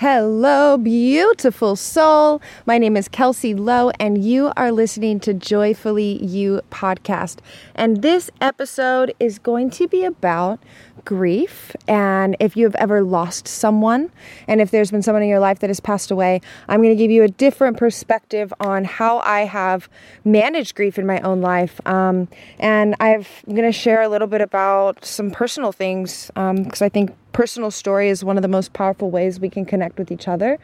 [0.00, 2.40] Hello, beautiful soul.
[2.66, 7.38] My name is Kelsey Lowe, and you are listening to Joyfully You podcast.
[7.74, 10.60] And this episode is going to be about
[11.04, 11.74] grief.
[11.88, 14.12] And if you have ever lost someone,
[14.46, 17.02] and if there's been someone in your life that has passed away, I'm going to
[17.02, 19.88] give you a different perspective on how I have
[20.24, 21.80] managed grief in my own life.
[21.88, 22.28] Um,
[22.60, 26.86] and i am going to share a little bit about some personal things because um,
[26.86, 30.10] I think personal story is one of the most powerful ways we can connect with
[30.10, 30.58] each other.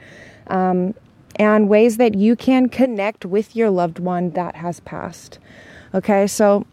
[0.48, 0.94] Um,
[1.36, 5.38] and ways that you can connect with your loved one that has passed.
[5.92, 6.66] Okay, so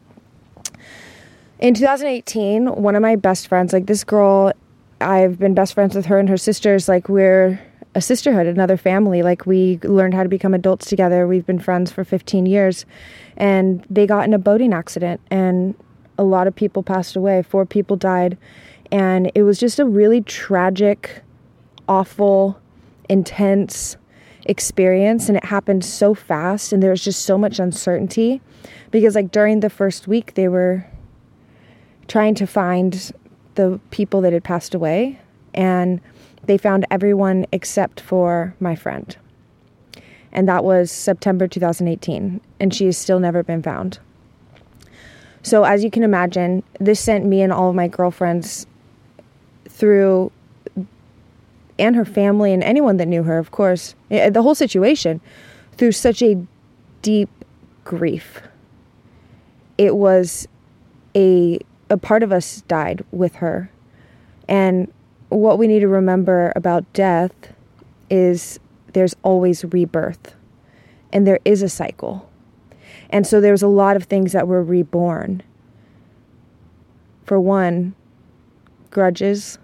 [1.60, 4.52] in 2018, one of my best friends, like this girl,
[5.00, 6.88] I've been best friends with her and her sisters.
[6.88, 7.60] Like, we're
[7.94, 9.22] a sisterhood, another family.
[9.22, 11.28] Like, we learned how to become adults together.
[11.28, 12.86] We've been friends for 15 years.
[13.38, 15.76] And they got in a boating accident, and
[16.18, 17.42] a lot of people passed away.
[17.42, 18.38] Four people died
[18.92, 21.22] and it was just a really tragic,
[21.88, 22.60] awful,
[23.08, 23.98] intense
[24.46, 25.30] experience.
[25.30, 26.74] And it happened so fast.
[26.74, 28.42] And there was just so much uncertainty
[28.92, 30.86] because, like, during the first week, they were
[32.08, 33.14] trying to find
[33.56, 35.20] the people that had passed away.
[35.54, 36.02] And
[36.46, 39.16] they found everyone except for my friend.
[40.34, 42.42] And that was September 2018.
[42.60, 44.00] And she has still never been found.
[45.44, 48.68] So, as you can imagine, this sent me and all of my girlfriends
[49.82, 50.32] through
[51.80, 55.20] and her family and anyone that knew her, of course, eh, the whole situation
[55.76, 56.46] through such a
[57.02, 57.30] deep
[57.84, 58.44] grief.
[59.80, 60.48] It was
[61.16, 61.60] a
[61.90, 63.72] a part of us died with her.
[64.48, 64.94] And
[65.30, 67.34] what we need to remember about death
[68.08, 68.60] is
[68.94, 70.36] there's always rebirth.
[71.12, 72.30] And there is a cycle.
[73.10, 75.42] And so there's a lot of things that were reborn.
[77.26, 77.96] For one,
[78.92, 79.58] grudges,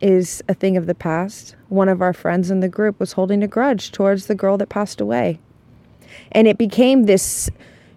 [0.00, 1.56] is a thing of the past.
[1.68, 4.68] One of our friends in the group was holding a grudge towards the girl that
[4.68, 5.38] passed away.
[6.32, 7.50] And it became this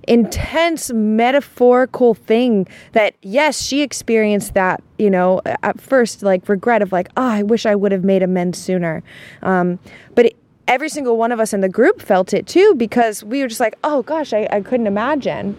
[0.08, 6.92] intense metaphorical thing that yes she experienced that you know at first like regret of
[6.92, 9.04] like oh i wish i would have made amends sooner
[9.44, 9.78] um,
[10.16, 10.36] but it,
[10.68, 13.60] every single one of us in the group felt it too because we were just
[13.60, 15.56] like oh gosh i, I couldn't imagine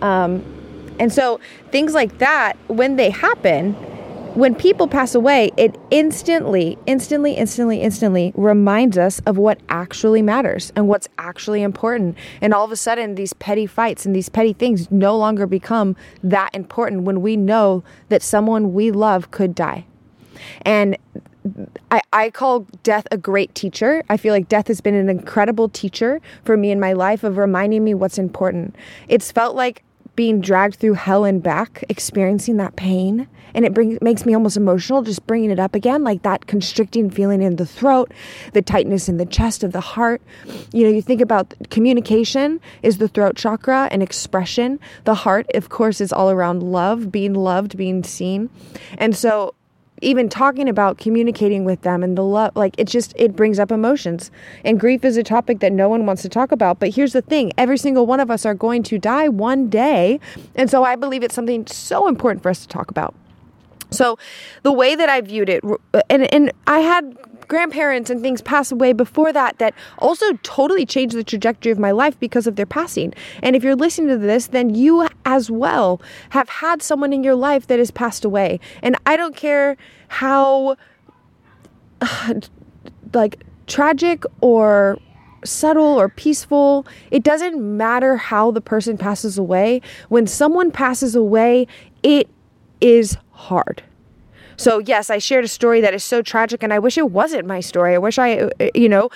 [0.00, 0.42] um,
[0.98, 3.76] and so things like that when they happen
[4.34, 10.72] when people pass away, it instantly, instantly, instantly, instantly reminds us of what actually matters
[10.76, 12.16] and what's actually important.
[12.40, 15.96] And all of a sudden, these petty fights and these petty things no longer become
[16.22, 19.84] that important when we know that someone we love could die.
[20.62, 20.96] And
[21.90, 24.02] I, I call death a great teacher.
[24.08, 27.36] I feel like death has been an incredible teacher for me in my life of
[27.36, 28.76] reminding me what's important.
[29.08, 29.82] It's felt like
[30.20, 34.54] being dragged through hell and back, experiencing that pain, and it brings makes me almost
[34.54, 38.12] emotional just bringing it up again, like that constricting feeling in the throat,
[38.52, 40.20] the tightness in the chest of the heart.
[40.74, 44.78] You know, you think about communication is the throat chakra and expression.
[45.04, 48.50] The heart, of course, is all around love, being loved, being seen,
[48.98, 49.54] and so
[50.00, 53.70] even talking about communicating with them and the love like it just it brings up
[53.70, 54.30] emotions.
[54.64, 57.22] And grief is a topic that no one wants to talk about but here's the
[57.22, 57.52] thing.
[57.58, 60.20] Every single one of us are going to die one day.
[60.54, 63.14] And so i believe it's something so important for us to talk about.
[63.90, 64.18] So
[64.62, 65.64] the way that i viewed it
[66.08, 67.16] and and i had
[67.50, 71.90] grandparents and things pass away before that that also totally changed the trajectory of my
[71.90, 73.12] life because of their passing.
[73.42, 76.00] And if you're listening to this, then you as well
[76.30, 78.60] have had someone in your life that has passed away.
[78.82, 79.76] And I don't care
[80.08, 80.76] how
[83.12, 84.96] like tragic or
[85.44, 86.86] subtle or peaceful.
[87.10, 89.82] It doesn't matter how the person passes away.
[90.08, 91.66] When someone passes away,
[92.04, 92.28] it
[92.80, 93.82] is hard.
[94.60, 97.46] So, yes, I shared a story that is so tragic, and I wish it wasn't
[97.46, 97.94] my story.
[97.94, 99.08] I wish I, you know,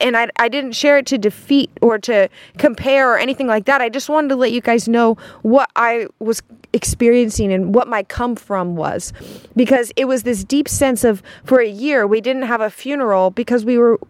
[0.00, 2.28] and I, I didn't share it to defeat or to
[2.58, 3.80] compare or anything like that.
[3.80, 8.02] I just wanted to let you guys know what I was experiencing and what my
[8.02, 9.12] come from was.
[9.54, 13.30] Because it was this deep sense of, for a year, we didn't have a funeral
[13.30, 14.00] because we were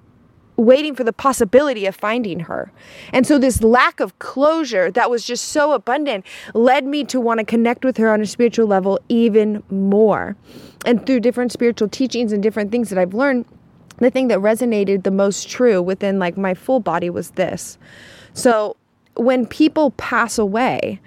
[0.57, 2.71] waiting for the possibility of finding her.
[3.13, 6.25] And so this lack of closure that was just so abundant
[6.55, 10.37] led me to want to connect with her on a spiritual level even more.
[10.87, 13.47] And through different spiritual teachings and different things that I've learned,
[13.99, 17.79] the thing that resonated the most true within like my full body was this.
[18.33, 18.77] So
[19.17, 21.01] when people pass away,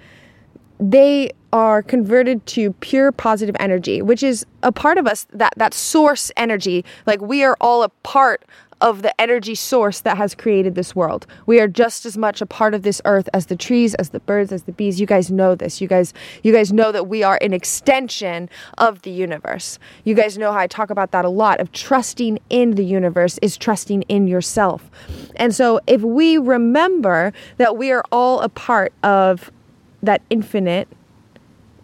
[0.80, 5.74] they are converted to pure positive energy, which is a part of us that that
[5.74, 6.84] source energy.
[7.06, 8.44] Like we are all a part
[8.80, 11.26] of the energy source that has created this world.
[11.46, 14.20] We are just as much a part of this earth as the trees, as the
[14.20, 15.00] birds, as the bees.
[15.00, 15.80] You guys know this.
[15.80, 18.48] You guys you guys know that we are an extension
[18.78, 19.78] of the universe.
[20.04, 23.38] You guys know how I talk about that a lot of trusting in the universe
[23.42, 24.90] is trusting in yourself.
[25.36, 29.50] And so if we remember that we are all a part of
[30.02, 30.88] that infinite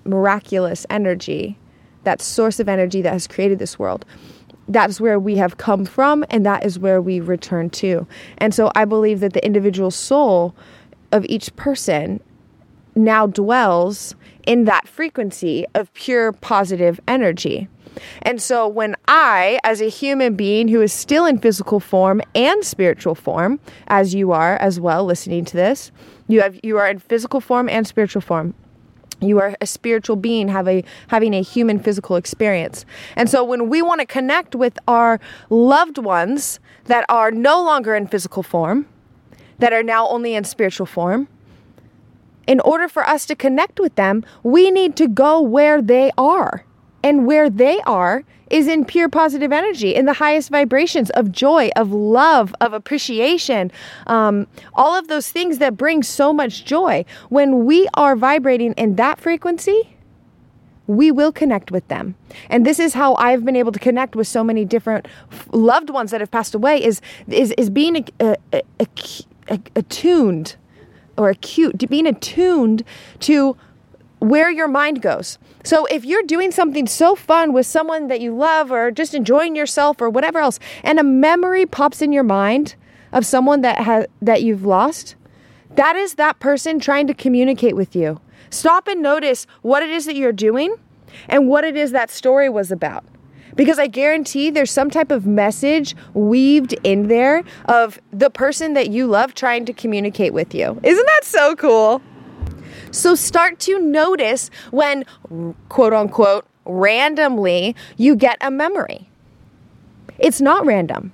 [0.05, 1.59] miraculous energy,
[2.05, 4.05] that source of energy that has created this world
[4.69, 8.07] that is where we have come from and that is where we return to.
[8.39, 10.55] And so I believe that the individual soul
[11.13, 12.21] of each person
[12.95, 14.15] now dwells
[14.47, 17.69] in that frequency of pure positive energy.
[18.23, 22.65] And so when I, as a human being who is still in physical form and
[22.65, 25.93] spiritual form, as you are as well listening to this,
[26.27, 28.55] you have you are in physical form and spiritual form
[29.21, 32.85] you are a spiritual being have a, having a human physical experience.
[33.17, 35.21] And so when we want to connect with our
[35.51, 38.87] loved ones that are no longer in physical form
[39.59, 41.29] that are now only in spiritual form
[42.47, 46.65] in order for us to connect with them we need to go where they are
[47.05, 51.71] and where they are is in pure positive energy, in the highest vibrations of joy,
[51.77, 53.71] of love, of appreciation,
[54.07, 57.05] um, all of those things that bring so much joy.
[57.29, 59.95] When we are vibrating in that frequency,
[60.87, 62.15] we will connect with them.
[62.49, 65.07] And this is how I've been able to connect with so many different
[65.53, 70.57] loved ones that have passed away is is is being a, a, a, attuned
[71.17, 72.83] or acute, being attuned
[73.21, 73.57] to
[74.25, 75.39] where your mind goes.
[75.65, 79.55] So if you're doing something so fun with someone that you love or just enjoying
[79.55, 82.75] yourself or whatever else and a memory pops in your mind
[83.13, 85.15] of someone that that you've lost,
[85.77, 88.21] that is that person trying to communicate with you.
[88.51, 90.75] Stop and notice what it is that you're doing
[91.29, 93.05] and what it is that story was about.
[93.57, 98.91] Because I guarantee there's some type of message weaved in there of the person that
[98.91, 100.81] you love trying to communicate with you.
[100.83, 102.03] Isn't that so cool?
[102.95, 105.05] So start to notice when,
[105.69, 109.09] quote unquote, randomly you get a memory.
[110.19, 111.13] It's not random.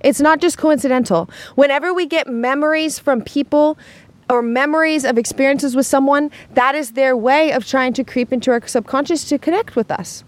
[0.00, 1.30] It's not just coincidental.
[1.54, 3.78] Whenever we get memories from people
[4.28, 8.50] or memories of experiences with someone, that is their way of trying to creep into
[8.50, 10.24] our subconscious to connect with us.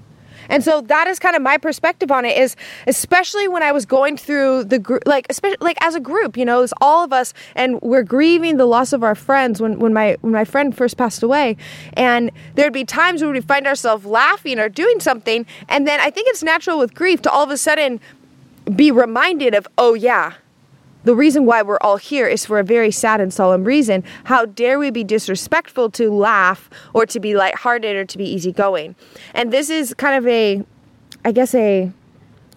[0.48, 2.56] And so that is kind of my perspective on it is
[2.86, 6.44] especially when I was going through the group, like, especially like as a group, you
[6.44, 9.92] know, it's all of us and we're grieving the loss of our friends when, when
[9.92, 11.56] my, when my friend first passed away.
[11.94, 15.46] And there'd be times when we find ourselves laughing or doing something.
[15.68, 18.00] And then I think it's natural with grief to all of a sudden
[18.74, 20.34] be reminded of, oh yeah,
[21.06, 24.02] the reason why we're all here is for a very sad and solemn reason.
[24.24, 28.96] How dare we be disrespectful to laugh or to be lighthearted or to be easygoing?
[29.32, 30.64] And this is kind of a,
[31.24, 31.92] I guess, a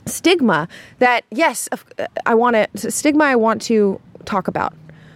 [0.08, 0.68] stigma
[0.98, 1.70] that, yes,
[2.26, 4.74] I want to, stigma I want to talk about.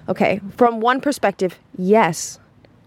[0.08, 2.40] Okay, from one perspective, yes,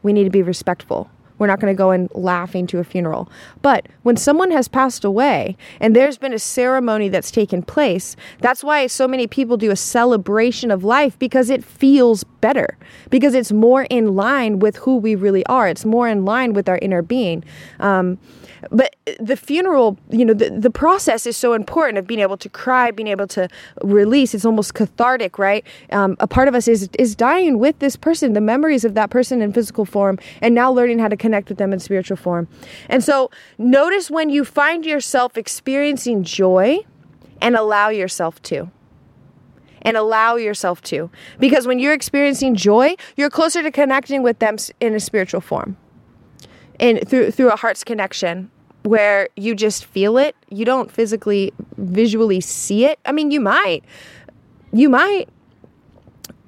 [0.04, 1.10] we need to be respectful.
[1.38, 3.30] We're not going to go in laughing to a funeral.
[3.62, 8.64] But when someone has passed away and there's been a ceremony that's taken place, that's
[8.64, 12.68] why so many people do a celebration of life because it feels better,
[13.10, 15.66] because it's more in line with who we really are.
[15.68, 17.38] It's more in line with our inner being.
[17.80, 18.18] Um,
[18.70, 18.90] but
[19.30, 22.90] the funeral, you know, the, the process is so important of being able to cry,
[22.90, 23.48] being able to
[23.82, 24.34] release.
[24.34, 25.64] It's almost cathartic, right?
[25.90, 29.10] Um, a part of us is is dying with this person, the memories of that
[29.10, 32.48] person in physical form, and now learning how to connect with them in spiritual form.
[32.88, 36.84] And so, notice when you find yourself experiencing joy,
[37.40, 38.70] and allow yourself to
[39.86, 41.08] and allow yourself to.
[41.38, 45.78] Because when you're experiencing joy, you're closer to connecting with them in a spiritual form.
[46.78, 48.50] And through through a heart's connection
[48.82, 50.36] where you just feel it.
[50.50, 52.98] You don't physically, visually see it.
[53.06, 53.82] I mean, you might.
[54.72, 55.28] You might.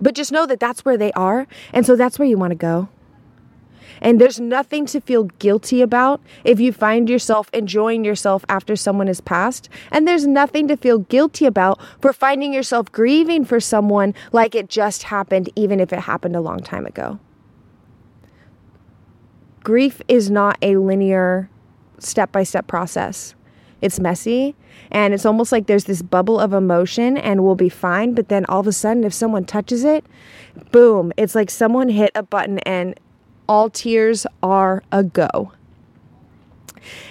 [0.01, 1.47] But just know that that's where they are.
[1.73, 2.89] And so that's where you want to go.
[4.01, 9.07] And there's nothing to feel guilty about if you find yourself enjoying yourself after someone
[9.07, 9.69] has passed.
[9.91, 14.69] And there's nothing to feel guilty about for finding yourself grieving for someone like it
[14.69, 17.19] just happened, even if it happened a long time ago.
[19.65, 21.51] Grief is not a linear
[21.99, 23.35] step by step process.
[23.81, 24.57] It's messy
[24.91, 28.15] and it's almost like there's this bubble of emotion and we'll be fine.
[28.15, 30.05] But then all of a sudden, if someone touches it,
[30.73, 32.99] boom, it's like someone hit a button and
[33.49, 35.53] all tears are a go.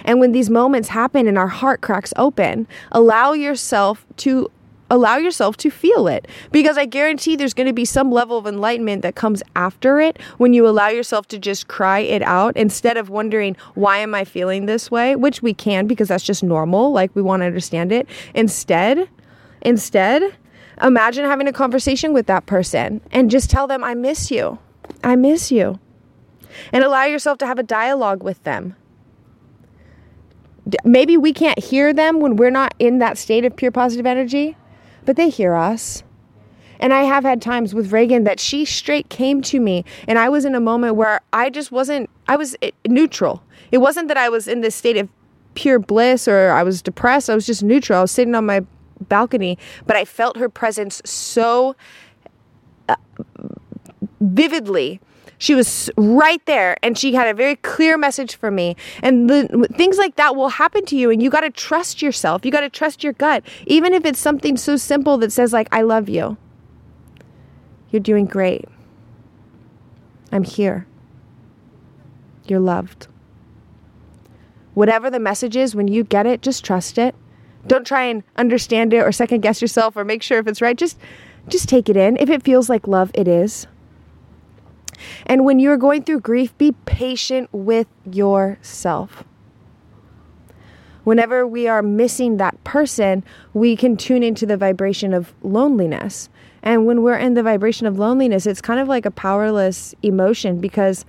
[0.04, 4.50] And when these moments happen and our heart cracks open, allow yourself to
[4.90, 8.46] allow yourself to feel it because I guarantee there's going to be some level of
[8.46, 12.96] enlightenment that comes after it when you allow yourself to just cry it out instead
[12.96, 15.14] of wondering, why am I feeling this way?
[15.14, 18.08] Which we can because that's just normal, like we want to understand it.
[18.34, 19.10] Instead,
[19.60, 20.32] instead,
[20.82, 24.58] Imagine having a conversation with that person and just tell them, I miss you.
[25.02, 25.78] I miss you.
[26.72, 28.76] And allow yourself to have a dialogue with them.
[30.84, 34.56] Maybe we can't hear them when we're not in that state of pure positive energy,
[35.04, 36.02] but they hear us.
[36.80, 40.28] And I have had times with Reagan that she straight came to me, and I
[40.28, 43.42] was in a moment where I just wasn't, I was eh, neutral.
[43.72, 45.08] It wasn't that I was in this state of
[45.54, 47.28] pure bliss or I was depressed.
[47.28, 47.98] I was just neutral.
[47.98, 48.64] I was sitting on my
[49.08, 51.74] balcony, but I felt her presence so
[52.88, 52.96] uh,
[54.20, 55.00] vividly.
[55.38, 58.76] She was right there and she had a very clear message for me.
[59.02, 62.44] And the, things like that will happen to you and you got to trust yourself.
[62.44, 63.44] You got to trust your gut.
[63.66, 66.36] Even if it's something so simple that says like I love you.
[67.90, 68.66] You're doing great.
[70.32, 70.86] I'm here.
[72.46, 73.06] You're loved.
[74.74, 77.14] Whatever the message is, when you get it, just trust it.
[77.66, 80.76] Don't try and understand it or second guess yourself or make sure if it's right.
[80.76, 80.98] Just
[81.48, 82.16] just take it in.
[82.18, 83.66] If it feels like love, it is.
[85.26, 89.24] And when you're going through grief, be patient with yourself.
[91.04, 93.24] Whenever we are missing that person,
[93.54, 96.28] we can tune into the vibration of loneliness.
[96.62, 100.60] And when we're in the vibration of loneliness, it's kind of like a powerless emotion
[100.60, 101.06] because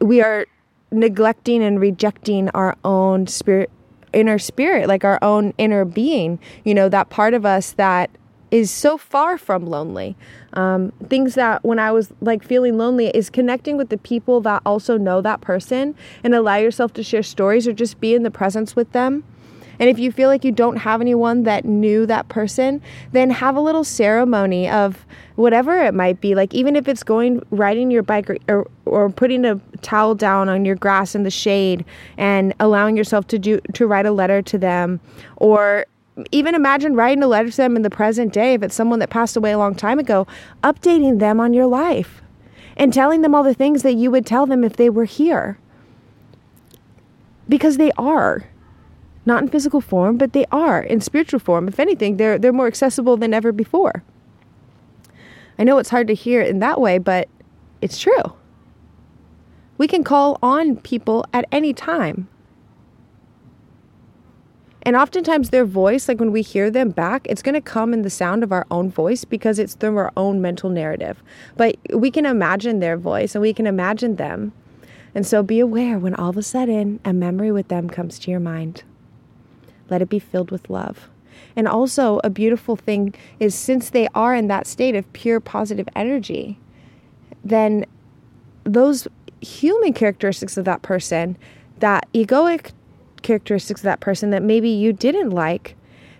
[0.00, 0.46] we are
[0.92, 3.70] neglecting and rejecting our own spirit
[4.12, 8.10] inner spirit, like our own inner being, you know, that part of us that
[8.50, 10.16] is so far from lonely.
[10.52, 14.62] Um, things that when I was like feeling lonely is connecting with the people that
[14.66, 18.30] also know that person and allow yourself to share stories or just be in the
[18.30, 19.24] presence with them.
[19.80, 23.56] And if you feel like you don't have anyone that knew that person, then have
[23.56, 26.34] a little ceremony of whatever it might be.
[26.34, 30.50] Like even if it's going riding your bike or, or, or putting a towel down
[30.50, 31.82] on your grass in the shade
[32.18, 35.00] and allowing yourself to do to write a letter to them
[35.36, 35.86] or
[36.32, 39.10] even imagine writing a letter to them in the present day if it's someone that
[39.10, 40.26] passed away a long time ago,
[40.62, 42.22] updating them on your life
[42.76, 45.58] and telling them all the things that you would tell them if they were here.
[47.48, 48.44] Because they are
[49.26, 51.68] not in physical form, but they are in spiritual form.
[51.68, 54.02] If anything, they're they're more accessible than ever before.
[55.58, 57.28] I know it's hard to hear it in that way, but
[57.82, 58.34] it's true.
[59.76, 62.28] We can call on people at any time.
[64.82, 68.02] And oftentimes, their voice, like when we hear them back, it's going to come in
[68.02, 71.22] the sound of our own voice because it's through our own mental narrative.
[71.56, 74.52] But we can imagine their voice and we can imagine them.
[75.14, 78.30] And so be aware when all of a sudden a memory with them comes to
[78.30, 78.84] your mind.
[79.90, 81.10] Let it be filled with love.
[81.56, 85.88] And also, a beautiful thing is since they are in that state of pure positive
[85.96, 86.58] energy,
[87.44, 87.86] then
[88.64, 89.08] those
[89.40, 91.36] human characteristics of that person,
[91.80, 92.72] that egoic
[93.22, 95.76] characteristics of that person that maybe you didn't like,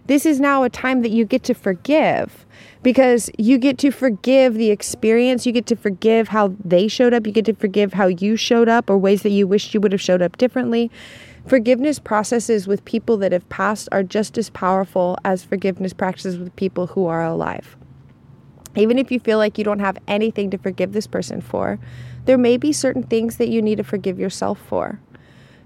[0.07, 2.45] this is now a time that you get to forgive
[2.83, 5.47] because you get to forgive the experience.
[5.47, 7.27] You get to forgive how they showed up.
[7.27, 9.93] You get to forgive how you showed up or ways that you wished you would
[9.93, 10.91] have showed up differently.
[11.47, 16.55] Forgiveness processes with people that have passed are just as powerful as forgiveness practices with
[16.57, 17.77] people who are alive.
[18.77, 21.79] Even if you feel like you don't have anything to forgive this person for,
[22.25, 25.01] there may be certain things that you need to forgive yourself for.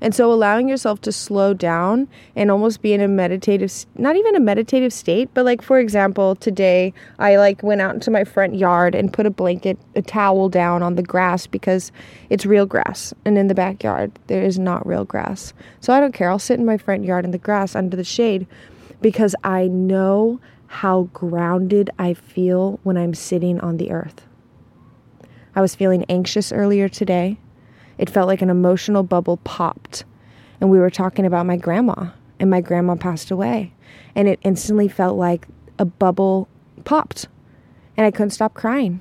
[0.05, 4.37] And so allowing yourself to slow down and almost be in a meditative not even
[4.37, 8.55] a meditative state, but like for example, today I like went out into my front
[8.55, 11.91] yard and put a blanket, a towel down on the grass because
[12.29, 13.15] it's real grass.
[13.25, 15.55] And in the backyard, there is not real grass.
[15.81, 16.29] So I don't care.
[16.29, 18.47] I'll sit in my front yard in the grass under the shade
[19.01, 24.27] because I know how grounded I feel when I'm sitting on the earth.
[25.57, 27.39] I was feeling anxious earlier today
[27.99, 30.05] it felt like an emotional bubble popped.
[30.61, 32.11] And we were talking about my grandma,
[32.41, 33.73] and my grandma passed away.
[34.15, 35.47] And it instantly felt like
[35.79, 36.49] a bubble
[36.85, 37.29] popped.
[37.97, 39.01] And I couldn't stop crying.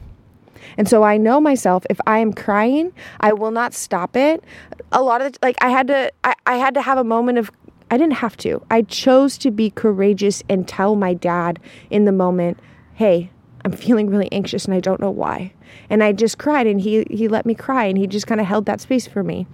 [0.78, 4.44] And so I know myself if I am crying, I will not stop it.
[4.92, 7.52] A lot of like I had to I, I had to have a moment of
[7.92, 8.66] I didn't have to.
[8.72, 11.60] I chose to be courageous and tell my dad
[11.90, 12.60] in the moment,
[12.94, 13.30] "Hey,
[13.66, 15.54] I'm feeling really anxious and I don't know why.
[15.90, 18.48] And I just cried and he he let me cry and he just kind of
[18.48, 19.48] held that space for me.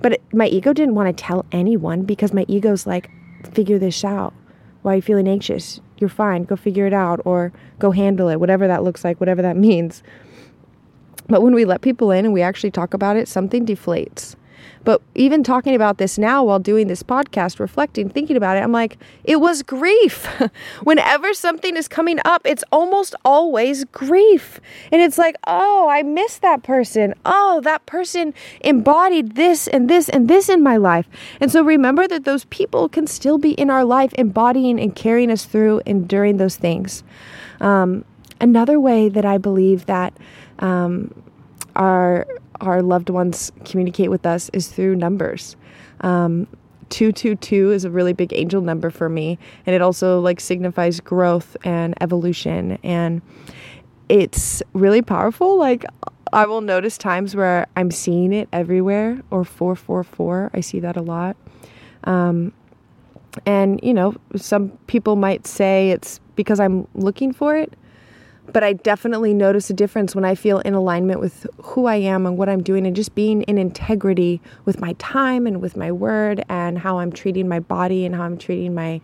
[0.00, 3.10] But it, my ego didn't want to tell anyone because my ego's like
[3.52, 4.34] figure this out.
[4.82, 5.80] Why are you feeling anxious?
[5.98, 6.44] You're fine.
[6.44, 10.02] Go figure it out or go handle it, whatever that looks like, whatever that means.
[11.28, 14.34] But when we let people in and we actually talk about it, something deflates.
[14.84, 18.72] But even talking about this now while doing this podcast, reflecting, thinking about it, I'm
[18.72, 20.26] like, it was grief.
[20.82, 24.60] Whenever something is coming up, it's almost always grief.
[24.90, 27.14] And it's like, oh, I miss that person.
[27.24, 31.08] Oh, that person embodied this and this and this in my life.
[31.40, 35.30] And so remember that those people can still be in our life, embodying and carrying
[35.30, 37.04] us through, enduring those things.
[37.60, 38.04] Um,
[38.40, 40.12] another way that I believe that
[40.58, 41.14] um,
[41.76, 42.26] our
[42.62, 45.56] our loved ones communicate with us is through numbers.
[46.00, 46.46] Um,
[46.90, 51.56] 222 is a really big angel number for me and it also like signifies growth
[51.64, 53.22] and evolution and
[54.08, 55.58] it's really powerful.
[55.58, 55.84] Like
[56.34, 61.02] i will notice times where i'm seeing it everywhere or 444 i see that a
[61.02, 61.36] lot.
[62.04, 62.52] Um,
[63.46, 67.72] and you know some people might say it's because i'm looking for it
[68.50, 72.26] but I definitely notice a difference when I feel in alignment with who I am
[72.26, 75.92] and what I'm doing and just being in integrity with my time and with my
[75.92, 79.00] word and how I'm treating my body and how I'm treating my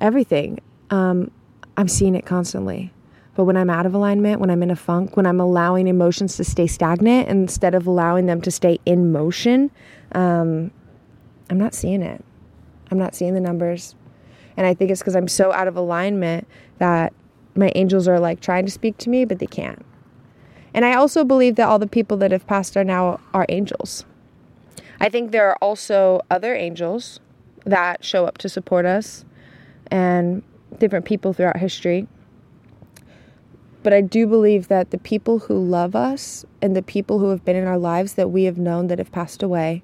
[0.00, 0.60] everything.
[0.90, 1.30] Um,
[1.76, 2.92] I'm seeing it constantly.
[3.34, 6.36] But when I'm out of alignment, when I'm in a funk, when I'm allowing emotions
[6.36, 9.70] to stay stagnant instead of allowing them to stay in motion,
[10.12, 10.70] um,
[11.50, 12.24] I'm not seeing it.
[12.90, 13.94] I'm not seeing the numbers.
[14.56, 16.46] And I think it's because I'm so out of alignment
[16.78, 17.12] that
[17.56, 19.84] my angels are like trying to speak to me, but they can't.
[20.74, 24.04] And I also believe that all the people that have passed are now are angels.
[25.00, 27.20] I think there are also other angels
[27.64, 29.24] that show up to support us
[29.90, 30.42] and
[30.78, 32.06] different people throughout history.
[33.82, 37.44] But I do believe that the people who love us and the people who have
[37.44, 39.82] been in our lives that we have known that have passed away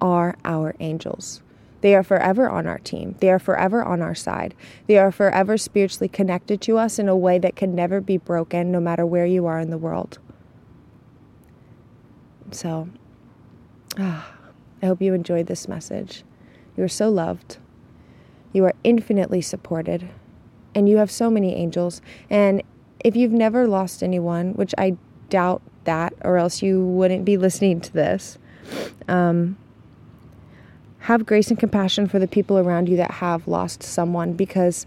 [0.00, 1.42] are our angels.
[1.82, 3.16] They are forever on our team.
[3.18, 4.54] They are forever on our side.
[4.86, 8.72] They are forever spiritually connected to us in a way that can never be broken,
[8.72, 10.18] no matter where you are in the world.
[12.52, 12.88] So,
[13.98, 14.32] ah,
[14.80, 16.22] I hope you enjoyed this message.
[16.76, 17.58] You are so loved.
[18.52, 20.08] You are infinitely supported.
[20.74, 22.00] And you have so many angels.
[22.30, 22.62] And
[23.00, 24.96] if you've never lost anyone, which I
[25.30, 28.38] doubt that, or else you wouldn't be listening to this,
[29.08, 29.56] um,
[31.02, 34.86] have grace and compassion for the people around you that have lost someone because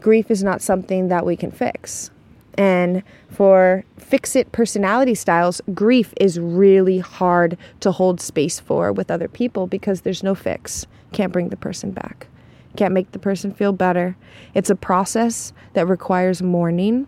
[0.00, 2.10] grief is not something that we can fix.
[2.58, 9.10] And for fix it personality styles, grief is really hard to hold space for with
[9.10, 10.86] other people because there's no fix.
[11.12, 12.26] Can't bring the person back,
[12.76, 14.16] can't make the person feel better.
[14.54, 17.06] It's a process that requires mourning.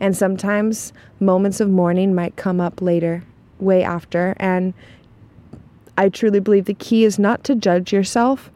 [0.00, 3.24] And sometimes moments of mourning might come up later,
[3.58, 4.36] way after.
[4.38, 4.72] And
[5.98, 8.52] I truly believe the key is not to judge yourself,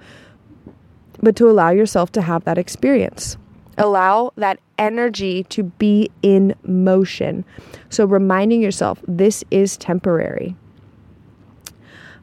[1.20, 3.36] but to allow yourself to have that experience.
[3.76, 7.44] Allow that energy to be in motion.
[7.90, 10.54] So, reminding yourself this is temporary.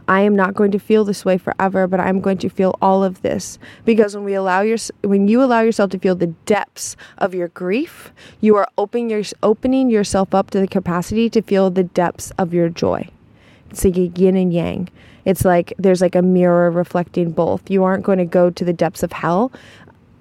[0.07, 3.03] I am not going to feel this way forever, but I'm going to feel all
[3.03, 6.95] of this because when we allow your when you allow yourself to feel the depths
[7.17, 11.69] of your grief, you are opening your opening yourself up to the capacity to feel
[11.69, 13.09] the depths of your joy.
[13.69, 14.89] It's like yin and yang.
[15.25, 17.69] It's like there's like a mirror reflecting both.
[17.69, 19.51] You aren't going to go to the depths of hell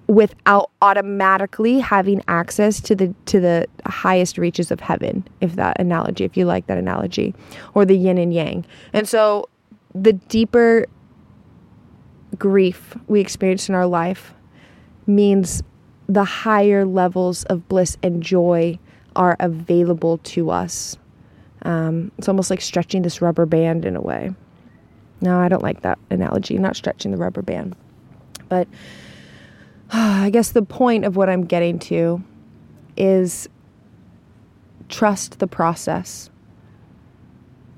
[0.09, 6.25] without automatically having access to the to the highest reaches of heaven if that analogy
[6.25, 7.35] if you like that analogy
[7.75, 9.47] or the yin and yang and so
[9.95, 10.87] the deeper
[12.39, 14.33] grief we experience in our life
[15.07, 15.63] means
[16.09, 18.79] the higher levels of bliss and joy
[19.15, 20.97] are available to us
[21.63, 24.35] um, it's almost like stretching this rubber band in a way
[25.21, 27.77] no, I don't like that analogy, not stretching the rubber band.
[28.49, 28.69] But
[29.91, 32.23] I guess the point of what I'm getting to
[32.97, 33.49] is
[34.89, 36.31] trust the process.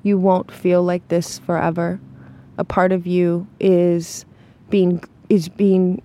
[0.03, 2.01] You won't feel like this forever.
[2.59, 4.25] A part of you is
[4.69, 6.03] being is being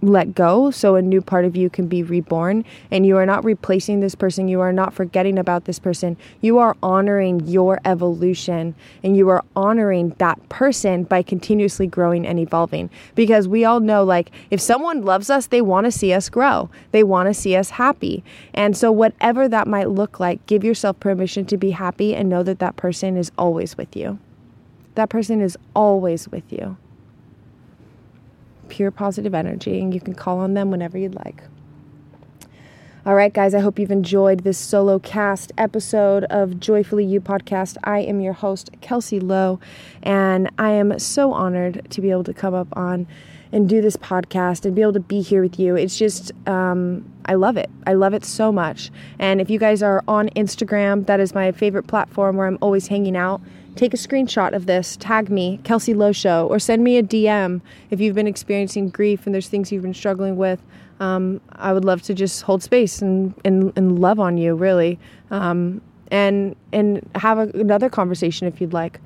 [0.00, 2.64] let go so a new part of you can be reborn.
[2.90, 4.48] And you are not replacing this person.
[4.48, 6.16] You are not forgetting about this person.
[6.40, 12.38] You are honoring your evolution and you are honoring that person by continuously growing and
[12.38, 12.90] evolving.
[13.14, 16.70] Because we all know like if someone loves us they want to see us grow.
[16.92, 18.22] They want to see us happy.
[18.54, 22.42] And so whatever that might look like give yourself permission to be happy and know
[22.42, 24.18] that that person is always with you.
[24.94, 26.76] That person is always with you
[28.68, 31.42] pure positive energy, and you can call on them whenever you'd like.
[33.06, 37.78] All right, guys, I hope you've enjoyed this solo cast episode of Joyfully You podcast.
[37.84, 39.60] I am your host, Kelsey Lowe,
[40.02, 43.06] and I am so honored to be able to come up on
[43.50, 45.74] and do this podcast and be able to be here with you.
[45.74, 47.70] It's just, um, I love it.
[47.86, 48.90] I love it so much.
[49.18, 52.88] And if you guys are on Instagram, that is my favorite platform where I'm always
[52.88, 53.40] hanging out
[53.78, 57.60] take a screenshot of this, tag me, Kelsey Lowe Show, or send me a DM
[57.90, 60.60] if you've been experiencing grief and there's things you've been struggling with.
[60.98, 64.98] Um, I would love to just hold space and, and, and love on you, really,
[65.30, 69.00] um, and and have a, another conversation if you'd like.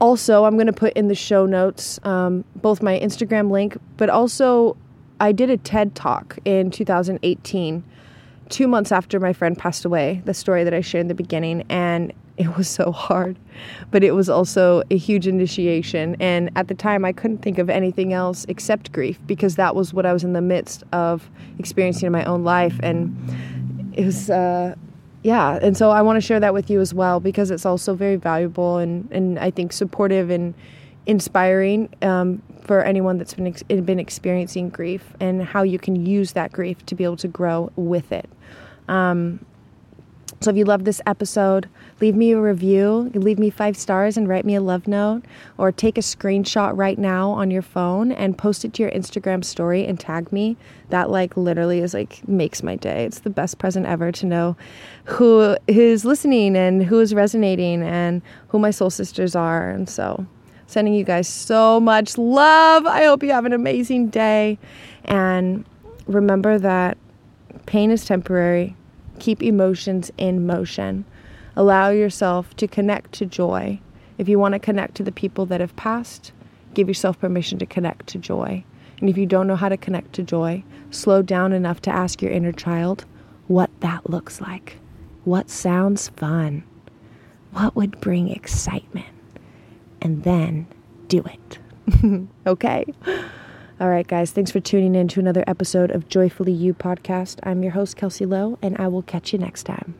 [0.00, 4.10] Also, I'm going to put in the show notes um, both my Instagram link, but
[4.10, 4.76] also
[5.18, 7.82] I did a TED talk in 2018,
[8.50, 11.64] two months after my friend passed away, the story that I shared in the beginning,
[11.70, 13.38] and it was so hard,
[13.90, 16.16] but it was also a huge initiation.
[16.20, 19.94] And at the time, I couldn't think of anything else except grief because that was
[19.94, 22.78] what I was in the midst of experiencing in my own life.
[22.82, 23.16] And
[23.94, 24.74] it was, uh,
[25.22, 25.58] yeah.
[25.62, 28.16] And so I want to share that with you as well because it's also very
[28.16, 30.54] valuable and, and I think supportive and
[31.06, 36.32] inspiring um, for anyone that's been, ex- been experiencing grief and how you can use
[36.32, 38.28] that grief to be able to grow with it.
[38.88, 39.44] Um,
[40.40, 41.68] so if you love this episode,
[42.00, 45.22] leave me a review, leave me five stars and write me a love note,
[45.56, 49.42] or take a screenshot right now on your phone and post it to your Instagram
[49.42, 50.56] story and tag me.
[50.90, 53.04] That like literally is like makes my day.
[53.04, 54.56] It's the best present ever to know
[55.04, 59.70] who is listening and who is resonating and who my soul sisters are.
[59.70, 60.26] And so
[60.66, 62.86] sending you guys so much love.
[62.86, 64.58] I hope you have an amazing day.
[65.06, 65.64] And
[66.06, 66.98] remember that
[67.64, 68.76] pain is temporary
[69.18, 71.04] Keep emotions in motion.
[71.56, 73.80] Allow yourself to connect to joy.
[74.18, 76.32] If you want to connect to the people that have passed,
[76.74, 78.64] give yourself permission to connect to joy.
[79.00, 82.22] And if you don't know how to connect to joy, slow down enough to ask
[82.22, 83.04] your inner child
[83.46, 84.78] what that looks like.
[85.24, 86.64] What sounds fun?
[87.52, 89.06] What would bring excitement?
[90.00, 90.66] And then
[91.08, 91.58] do it.
[92.46, 92.84] okay?
[93.78, 97.40] All right, guys, thanks for tuning in to another episode of Joyfully You podcast.
[97.42, 99.94] I'm your host, Kelsey Lowe, and I will catch you next time.